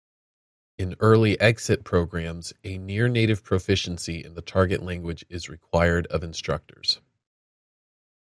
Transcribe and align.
In 0.79 0.95
early-exit 0.99 1.83
programs, 1.83 2.53
a 2.63 2.79
near-native 2.79 3.43
proficiency 3.43 4.23
in 4.23 4.33
the 4.33 4.41
target 4.41 4.81
language 4.81 5.23
is 5.29 5.47
required 5.47 6.07
of 6.07 6.23
instructors. 6.23 7.01